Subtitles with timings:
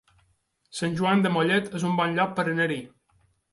[0.77, 2.83] Sant Joan de Mollet es un bon lloc per anar-hi